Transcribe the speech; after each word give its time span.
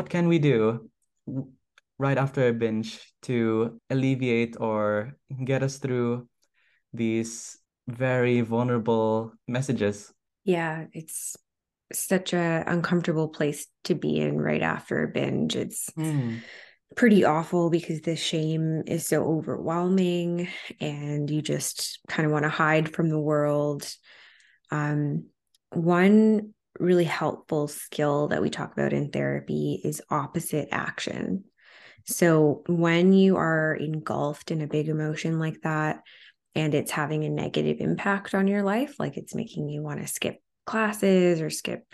what 0.00 0.08
can 0.08 0.28
we 0.28 0.38
do 0.38 0.88
right 1.98 2.16
after 2.16 2.48
a 2.48 2.54
binge 2.54 2.98
to 3.20 3.78
alleviate 3.90 4.56
or 4.58 5.12
get 5.44 5.62
us 5.62 5.76
through 5.76 6.26
these 6.94 7.58
very 7.86 8.40
vulnerable 8.40 9.34
messages? 9.46 10.10
Yeah, 10.44 10.86
it's 10.94 11.36
such 11.92 12.32
a 12.32 12.64
uncomfortable 12.66 13.28
place 13.28 13.66
to 13.84 13.94
be 13.94 14.20
in 14.20 14.40
right 14.40 14.62
after 14.62 15.04
a 15.04 15.08
binge. 15.08 15.54
It's 15.54 15.90
mm. 15.90 16.40
pretty 16.96 17.26
awful 17.26 17.68
because 17.68 18.00
the 18.00 18.16
shame 18.16 18.84
is 18.86 19.06
so 19.06 19.22
overwhelming 19.22 20.48
and 20.80 21.28
you 21.28 21.42
just 21.42 22.00
kind 22.08 22.24
of 22.24 22.32
want 22.32 22.44
to 22.44 22.48
hide 22.48 22.94
from 22.94 23.10
the 23.10 23.20
world. 23.20 23.86
Um, 24.70 25.26
one 25.74 26.54
really 26.80 27.04
helpful 27.04 27.68
skill 27.68 28.28
that 28.28 28.42
we 28.42 28.50
talk 28.50 28.72
about 28.72 28.92
in 28.92 29.10
therapy 29.10 29.80
is 29.84 30.02
opposite 30.10 30.68
action. 30.72 31.44
So 32.06 32.62
when 32.66 33.12
you 33.12 33.36
are 33.36 33.74
engulfed 33.74 34.50
in 34.50 34.62
a 34.62 34.66
big 34.66 34.88
emotion 34.88 35.38
like 35.38 35.60
that, 35.62 36.00
and 36.54 36.74
it's 36.74 36.90
having 36.90 37.24
a 37.24 37.30
negative 37.30 37.76
impact 37.80 38.34
on 38.34 38.48
your 38.48 38.62
life, 38.62 38.96
like 38.98 39.16
it's 39.16 39.34
making 39.34 39.68
you 39.68 39.82
want 39.82 40.00
to 40.00 40.06
skip 40.08 40.42
classes 40.66 41.40
or 41.40 41.50
skip 41.50 41.84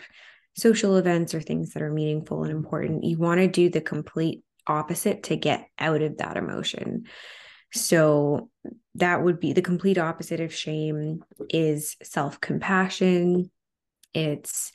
social 0.55 0.95
events 0.95 1.35
or 1.35 1.41
things 1.41 1.73
that 1.73 1.83
are 1.83 1.93
meaningful 1.93 2.43
and 2.43 2.51
important, 2.51 3.03
you 3.03 3.17
want 3.17 3.39
to 3.39 3.47
do 3.47 3.69
the 3.69 3.81
complete 3.81 4.43
opposite 4.65 5.23
to 5.23 5.35
get 5.35 5.67
out 5.77 6.01
of 6.01 6.17
that 6.17 6.37
emotion. 6.37 7.05
So 7.73 8.49
that 8.95 9.23
would 9.23 9.39
be 9.39 9.53
the 9.53 9.61
complete 9.61 9.97
opposite 9.97 10.39
of 10.39 10.53
shame 10.53 11.23
is 11.49 11.95
self-compassion. 12.01 13.51
It's 14.17 14.71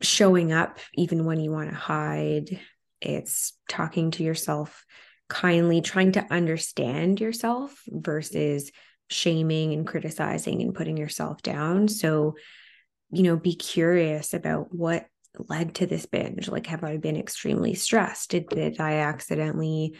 showing 0.00 0.52
up 0.52 0.78
even 0.94 1.26
when 1.26 1.38
you 1.38 1.50
want 1.50 1.68
to 1.68 1.76
hide. 1.76 2.58
It's 3.00 3.52
talking 3.68 4.10
to 4.12 4.22
yourself 4.22 4.86
kindly, 5.28 5.82
trying 5.82 6.12
to 6.12 6.26
understand 6.30 7.20
yourself 7.20 7.82
versus 7.88 8.72
shaming 9.10 9.74
and 9.74 9.86
criticizing 9.86 10.62
and 10.62 10.74
putting 10.74 10.96
yourself 10.96 11.42
down. 11.42 11.88
So, 11.88 12.36
you 13.10 13.22
know, 13.22 13.36
be 13.36 13.54
curious 13.54 14.32
about 14.32 14.74
what 14.74 15.06
led 15.50 15.74
to 15.76 15.86
this 15.86 16.06
binge. 16.06 16.48
Like, 16.48 16.66
have 16.68 16.84
I 16.84 16.96
been 16.96 17.16
extremely 17.16 17.74
stressed? 17.74 18.30
Did, 18.30 18.48
did 18.48 18.80
I 18.80 18.94
accidentally, 19.00 19.98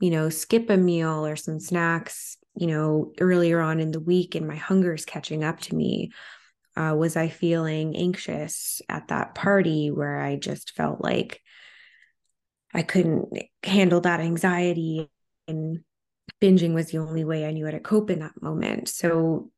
you 0.00 0.10
know, 0.10 0.30
skip 0.30 0.70
a 0.70 0.76
meal 0.78 1.26
or 1.26 1.36
some 1.36 1.60
snacks, 1.60 2.38
you 2.56 2.66
know, 2.66 3.12
earlier 3.20 3.60
on 3.60 3.78
in 3.78 3.92
the 3.92 4.00
week 4.00 4.34
and 4.34 4.48
my 4.48 4.56
hunger 4.56 4.94
is 4.94 5.04
catching 5.04 5.44
up 5.44 5.60
to 5.60 5.74
me? 5.74 6.12
Uh, 6.80 6.94
was 6.94 7.14
I 7.14 7.28
feeling 7.28 7.94
anxious 7.94 8.80
at 8.88 9.08
that 9.08 9.34
party 9.34 9.90
where 9.90 10.18
I 10.18 10.36
just 10.36 10.74
felt 10.74 11.02
like 11.02 11.42
I 12.72 12.82
couldn't 12.82 13.28
handle 13.62 14.00
that 14.00 14.20
anxiety 14.20 15.10
and 15.46 15.80
binging 16.40 16.72
was 16.72 16.90
the 16.90 16.98
only 16.98 17.24
way 17.24 17.44
I 17.44 17.50
knew 17.50 17.66
how 17.66 17.72
to 17.72 17.80
cope 17.80 18.08
in 18.08 18.20
that 18.20 18.40
moment. 18.40 18.88
So 18.88 19.50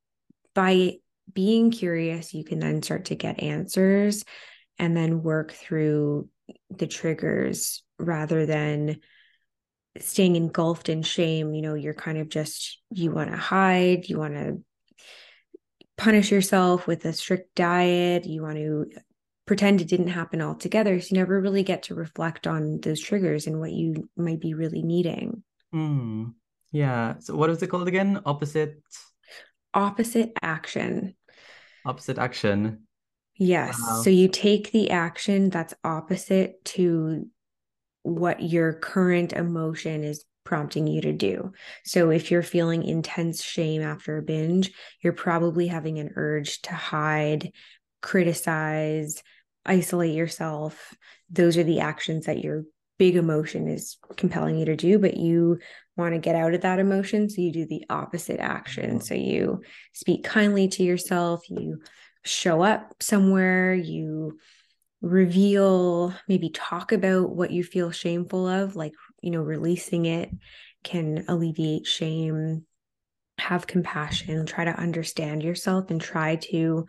by 0.53 0.95
being 1.33 1.70
curious, 1.70 2.34
you 2.34 2.43
can 2.45 2.59
then 2.59 2.83
start 2.83 3.05
to 3.05 3.15
get 3.15 3.41
answers 3.41 4.25
and 4.78 4.97
then 4.97 5.23
work 5.23 5.53
through 5.53 6.28
the 6.70 6.89
triggers 6.89 7.84
rather 8.00 8.47
than 8.47 8.97
staying 10.00 10.34
engulfed 10.34 10.89
in 10.89 11.03
shame. 11.03 11.55
You 11.55 11.62
know, 11.62 11.75
you're 11.75 11.95
kind 11.95 12.19
of 12.19 12.28
just, 12.28 12.81
you 12.91 13.12
want 13.12 13.31
to 13.31 13.37
hide, 13.37 14.09
you 14.09 14.19
want 14.19 14.34
to 14.34 14.61
punish 16.03 16.33
yourself 16.33 16.89
with 16.89 17.05
a 17.05 17.12
strict 17.12 17.55
diet, 17.55 18.27
you 18.27 18.42
want 18.42 18.56
to 18.56 18.91
pretend 19.47 19.81
it 19.81 19.86
didn't 19.86 20.09
happen 20.09 20.42
altogether. 20.42 21.00
So 21.00 21.09
you 21.14 21.20
never 21.20 21.41
really 21.41 21.62
get 21.62 21.84
to 21.84 21.94
reflect 21.94 22.48
on 22.48 22.81
those 22.81 23.00
triggers 23.00 23.47
and 23.47 23.61
what 23.61 23.70
you 23.70 24.09
might 24.17 24.41
be 24.41 24.55
really 24.55 24.83
needing. 24.83 25.44
Mm. 25.72 26.34
Yeah. 26.72 27.14
So 27.20 27.36
what 27.36 27.50
is 27.50 27.62
it 27.62 27.69
called 27.69 27.86
again? 27.86 28.20
Opposite 28.27 28.83
opposite 29.75 30.32
action. 30.43 31.15
Opposite 31.87 32.19
action. 32.19 32.82
Yes. 33.37 33.81
Wow. 33.81 34.03
So 34.03 34.10
you 34.10 34.27
take 34.27 34.72
the 34.72 34.91
action 34.91 35.50
that's 35.50 35.75
opposite 35.84 36.65
to 36.77 37.28
what 38.03 38.43
your 38.43 38.72
current 38.72 39.32
emotion 39.32 40.03
is 40.03 40.25
prompting 40.44 40.86
you 40.86 41.00
to 41.03 41.12
do. 41.12 41.53
So 41.84 42.10
if 42.10 42.30
you're 42.30 42.42
feeling 42.42 42.84
intense 42.84 43.42
shame 43.42 43.82
after 43.82 44.19
a 44.19 44.22
binge, 44.22 44.72
you're 45.00 45.12
probably 45.12 45.66
having 45.66 45.98
an 45.98 46.12
urge 46.16 46.62
to 46.62 46.75
hide, 46.75 47.53
criticize, 48.00 49.22
isolate 49.64 50.14
yourself. 50.14 50.94
Those 51.30 51.56
are 51.56 51.64
the 51.64 51.80
actions 51.80 52.26
that 52.26 52.42
your 52.42 52.64
big 52.98 53.16
emotion 53.16 53.69
is 53.69 53.97
compelling 54.16 54.58
you 54.58 54.64
to 54.66 54.76
do, 54.76 54.98
but 54.98 55.16
you 55.16 55.58
want 55.97 56.14
to 56.14 56.19
get 56.19 56.36
out 56.36 56.54
of 56.54 56.60
that 56.62 56.78
emotion. 56.78 57.28
So 57.28 57.41
you 57.41 57.53
do 57.53 57.66
the 57.66 57.84
opposite 57.91 58.41
action. 58.41 58.91
Mm-hmm. 58.91 59.00
So 59.00 59.14
you 59.14 59.62
speak 59.92 60.24
kindly 60.24 60.69
to 60.69 60.82
yourself, 60.82 61.42
you 61.48 61.82
show 62.24 62.62
up 62.62 62.94
somewhere, 63.00 63.74
you 63.74 64.38
reveal, 65.00 66.14
maybe 66.28 66.48
talk 66.50 66.92
about 66.92 67.30
what 67.30 67.50
you 67.50 67.64
feel 67.64 67.91
shameful 67.91 68.47
of, 68.47 68.76
like, 68.76 68.92
you 69.22 69.31
know, 69.31 69.41
releasing 69.41 70.06
it 70.06 70.31
can 70.84 71.25
alleviate 71.28 71.87
shame. 71.87 72.66
Have 73.38 73.66
compassion, 73.66 74.44
try 74.47 74.65
to 74.65 74.78
understand 74.78 75.43
yourself, 75.43 75.91
and 75.91 76.00
try 76.00 76.37
to 76.37 76.87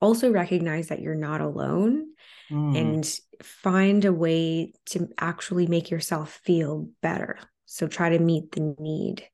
also 0.00 0.30
recognize 0.30 0.88
that 0.88 1.00
you're 1.00 1.14
not 1.14 1.40
alone 1.40 2.06
mm. 2.50 2.78
and 2.78 3.20
find 3.42 4.04
a 4.04 4.12
way 4.12 4.74
to 4.86 5.08
actually 5.18 5.66
make 5.66 5.90
yourself 5.90 6.40
feel 6.44 6.88
better. 7.02 7.38
So 7.66 7.88
try 7.88 8.10
to 8.10 8.18
meet 8.18 8.52
the 8.52 8.74
need, 8.78 9.24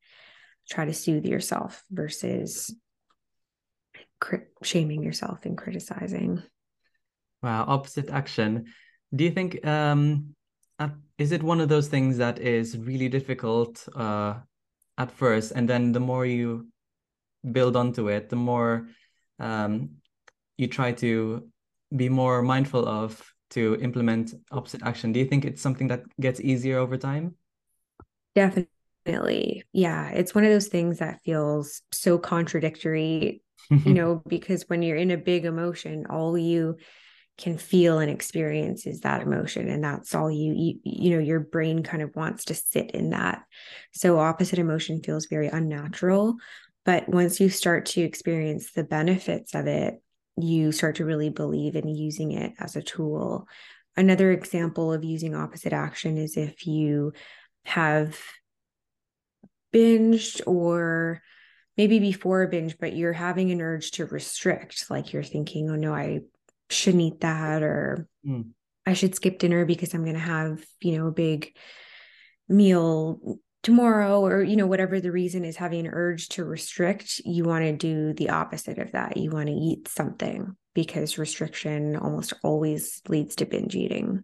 try 0.69 0.84
to 0.84 0.94
soothe 0.94 1.26
yourself 1.26 1.82
versus 1.91 2.75
crit- 4.20 4.53
shaming 4.62 5.03
yourself 5.03 5.44
and 5.44 5.56
criticizing. 5.56 6.43
Wow, 7.43 7.65
opposite 7.69 8.10
action. 8.10 8.66
Do 9.15 9.25
you 9.25 9.31
think 9.31 9.66
um 9.66 10.34
uh, 10.78 10.89
is 11.19 11.33
it 11.33 11.43
one 11.43 11.61
of 11.61 11.69
those 11.69 11.89
things 11.89 12.19
that 12.19 12.39
is 12.39 12.77
really 12.77 13.09
difficult 13.09 13.89
uh 13.97 14.34
at 14.97 15.11
first 15.12 15.53
and 15.53 15.69
then 15.69 15.93
the 15.93 16.00
more 16.00 16.27
you 16.27 16.66
build 17.53 17.77
onto 17.77 18.09
it, 18.09 18.28
the 18.28 18.37
more 18.37 18.88
um 19.38 19.91
you 20.56 20.67
try 20.67 20.93
to 20.93 21.49
be 21.94 22.09
more 22.09 22.43
mindful 22.43 22.87
of 22.87 23.22
to 23.50 23.78
implement 23.81 24.34
opposite 24.50 24.83
action? 24.83 25.12
Do 25.12 25.21
you 25.21 25.27
think 25.27 25.44
it's 25.44 25.62
something 25.62 25.88
that 25.88 26.03
gets 26.21 26.41
easier 26.41 26.78
over 26.78 26.97
time? 26.97 27.37
Definitely. 28.34 29.65
Yeah 29.72 30.11
it's 30.11 30.34
one 30.34 30.44
of 30.44 30.50
those 30.50 30.69
things 30.69 30.99
that 30.99 31.21
feels 31.25 31.83
so 31.93 32.19
contradictory 32.19 33.43
you 33.71 33.94
know 33.94 34.22
because 34.27 34.65
when 34.69 34.83
you're 34.83 34.97
in 34.97 35.11
a 35.11 35.17
big 35.17 35.44
emotion 35.44 36.06
all 36.11 36.37
you 36.37 36.77
can 37.38 37.56
feel 37.56 37.99
and 38.00 38.10
experience 38.10 38.87
is 38.87 39.00
that 39.00 39.22
emotion 39.22 39.69
and 39.69 39.82
that's 39.82 40.15
all 40.15 40.31
you, 40.31 40.53
you 40.54 40.75
you 40.84 41.10
know 41.10 41.21
your 41.21 41.41
brain 41.41 41.82
kind 41.82 42.03
of 42.03 42.15
wants 42.16 42.44
to 42.47 42.54
sit 42.54 42.91
in 42.91 43.10
that 43.10 43.43
so 43.93 44.19
opposite 44.19 44.59
emotion 44.59 45.00
feels 45.00 45.26
very 45.26 45.47
unnatural 45.47 46.34
but 46.84 47.09
once 47.09 47.38
you 47.38 47.49
start 47.49 47.87
to 47.87 48.00
experience 48.00 48.72
the 48.72 48.84
benefits 48.84 49.54
of 49.54 49.66
it 49.66 50.03
you 50.41 50.72
start 50.72 50.97
to 50.97 51.04
really 51.04 51.31
believe 51.31 51.76
in 51.76 51.88
using 51.88 52.32
it 52.32 52.53
as 52.59 52.76
a 52.76 52.82
tool. 52.82 53.49
Another 53.97 54.31
example 54.31 54.93
of 54.93 55.05
using 55.05 55.34
opposite 55.34 55.72
action 55.72 56.16
is 56.16 56.37
if 56.37 56.66
you 56.66 57.12
have 57.65 58.20
binged 59.75 60.41
or 60.47 61.20
maybe 61.76 61.99
before 61.99 62.43
a 62.43 62.49
binge, 62.49 62.78
but 62.78 62.94
you're 62.94 63.12
having 63.12 63.50
an 63.50 63.60
urge 63.60 63.93
to 63.93 64.06
restrict, 64.06 64.87
like 64.91 65.12
you're 65.12 65.22
thinking, 65.22 65.70
oh 65.70 65.76
no, 65.76 65.94
I 65.94 66.20
shouldn't 66.71 67.03
eat 67.03 67.21
that, 67.21 67.62
or 67.62 68.09
mm. 68.27 68.51
I 68.87 68.95
should 68.95 69.15
skip 69.15 69.39
dinner 69.39 69.65
because 69.65 69.95
I'm 69.95 70.05
going 70.05 70.15
to 70.15 70.21
have, 70.21 70.65
you 70.81 70.97
know, 70.97 71.09
a 71.09 71.12
big 71.12 71.55
meal 72.49 73.38
tomorrow 73.62 74.25
or 74.25 74.43
you 74.43 74.56
know 74.56 74.67
whatever 74.67 75.00
the 75.00 75.11
reason 75.11 75.44
is 75.44 75.56
having 75.56 75.87
an 75.87 75.93
urge 75.93 76.29
to 76.29 76.44
restrict 76.44 77.20
you 77.25 77.44
want 77.44 77.65
to 77.65 77.73
do 77.73 78.12
the 78.15 78.31
opposite 78.31 78.79
of 78.79 78.93
that 78.93 79.17
you 79.17 79.31
want 79.31 79.49
to 79.49 79.53
eat 79.53 79.88
something 79.88 80.56
because 80.75 81.19
restriction 81.19 81.97
almost 81.97 82.32
always 82.44 83.03
leads 83.09 83.35
to 83.35 83.44
binge 83.44 83.75
eating 83.75 84.23